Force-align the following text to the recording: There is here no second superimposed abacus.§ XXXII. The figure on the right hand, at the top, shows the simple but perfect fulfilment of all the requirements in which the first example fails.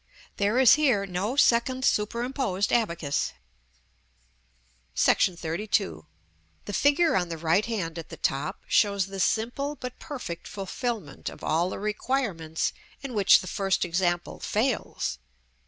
There 0.37 0.57
is 0.57 0.73
here 0.73 1.05
no 1.05 1.35
second 1.35 1.85
superimposed 1.85 2.73
abacus.§ 2.73 3.33
XXXII. 4.97 6.07
The 6.65 6.73
figure 6.73 7.15
on 7.15 7.29
the 7.29 7.37
right 7.37 7.67
hand, 7.67 7.99
at 7.99 8.09
the 8.09 8.17
top, 8.17 8.63
shows 8.67 9.05
the 9.05 9.19
simple 9.19 9.75
but 9.75 9.99
perfect 9.99 10.47
fulfilment 10.47 11.29
of 11.29 11.43
all 11.43 11.69
the 11.69 11.77
requirements 11.77 12.73
in 13.01 13.13
which 13.13 13.41
the 13.41 13.47
first 13.47 13.85
example 13.85 14.39
fails. 14.39 15.19